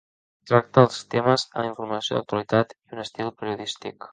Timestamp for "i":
2.79-2.99